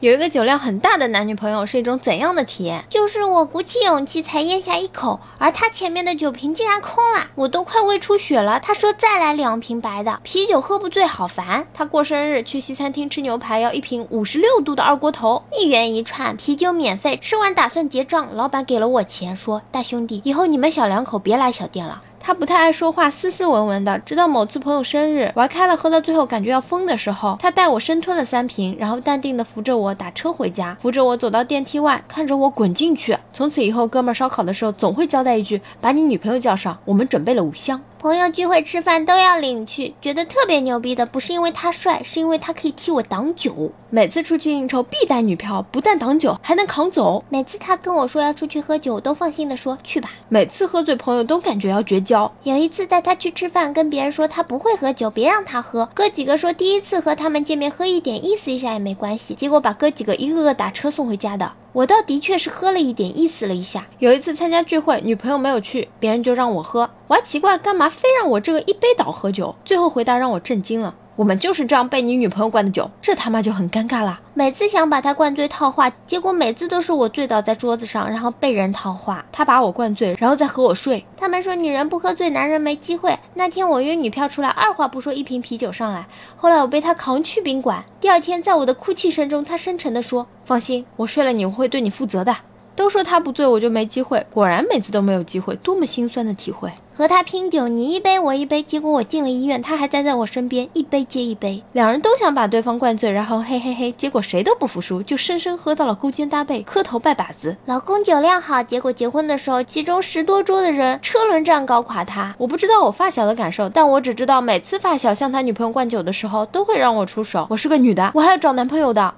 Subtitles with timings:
[0.00, 2.82] 有一个酒量很大的男女朋友是一种怎样的体验？
[2.88, 8.58] 就是我鼓起勇气才咽下一口，而他前面的酒瓶竟然空了，我都快胃出血了。
[8.60, 11.66] 他说再来两瓶白的，啤酒喝不醉，好烦。
[11.74, 17.18] 他过生日去西餐厅吃牛排，要一瓶五十六度的二锅头，一元一串，啤酒免费。
[17.20, 22.00] 吃完打算结账，老板给了我钱，说大兄弟，以后你们小两口别来小店了。
[22.22, 23.98] 他不太爱说话，斯斯文文的。
[24.00, 33.16] 直到某次朋友生日玩开了，喝到最后感觉要疯的时候，他带我生吞了三瓶，然后淡定的扶着我打车回家，扶着我走到电梯外，看着我滚进去。
[33.32, 43.70] 从此以后，哥们烧烤的时候总会交代一句：“把你女朋友叫上，我们准备了五箱。”朋友聚会吃饭都要领去，觉得特别牛逼的，不是因为他帅，是因为他可以替我挡酒。
[43.90, 47.22] 每次出去应酬必带女票，不但挡酒，还能扛走。
[47.28, 50.12] 每次他跟我说要出去喝酒，我都放心的说去吧。
[50.30, 52.32] 每次喝醉，朋友都感觉要绝交。
[52.44, 55.86] 有一次带他去吃饭，跟别人说他不会喝酒，别让他喝。
[55.92, 59.34] 哥几个说第一次和他们见面，喝一点意思一下也没关系。
[59.34, 61.52] 结果把哥几个一个个打车送回家的。
[61.72, 63.86] 我倒的确是喝了一点，意思了一下。
[64.00, 69.54] 有一次参加聚会，女朋友没有去，别人就让我喝，我还奇怪干嘛非让我这个一杯倒喝酒。
[69.64, 70.96] 最后回答让我震惊了。
[71.20, 74.18] 我们就是这样被你女朋友灌的酒，这他妈就很尴尬啦。
[74.32, 79.22] 每次想把他灌醉套话，结果每次都是我醉倒在桌子上，然后被人套话。
[79.30, 81.04] 他把我灌醉，然后再和我睡。
[81.18, 83.18] 他们说女人不喝醉，男人没机会。
[83.34, 86.06] 那天我约女票出来，二话不说一瓶啤酒上来。
[86.36, 87.84] 后来我被他扛去宾馆。
[88.00, 92.34] 第二天在我的哭泣声中，他深沉地说：“放心，我睡了你，我会对你负责的。”
[92.80, 94.24] 都说他不醉，我就没机会。
[94.30, 96.72] 果然每次都没有机会，多么心酸的体会。
[96.96, 101.62] 和他拼酒，你一杯我一杯，结果我进了医院，他还待在我身边，一杯接一杯。
[101.72, 107.54] 两人都想把对方灌醉，然后嘿嘿嘿，结果谁都不服输，就生生喝到了勾肩搭背，磕头拜把子。
[107.66, 112.34] 老公酒量好，结果结婚的时候，其中十多桌的人车轮战搞垮他。
[112.38, 117.46] 我不知道我发小的感受，但我只知道每次发小向他女朋友灌酒的时候，都会让我出手。
[117.50, 119.14] 我是个女的，我还要找男朋友的。